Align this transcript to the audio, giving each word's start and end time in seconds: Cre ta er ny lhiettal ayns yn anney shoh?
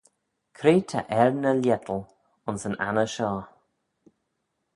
Cre 0.57 0.73
ta 0.89 0.99
er 1.21 1.29
ny 1.41 1.51
lhiettal 1.61 2.01
ayns 2.45 2.63
yn 2.67 2.79
anney 2.87 3.09
shoh? 3.15 3.43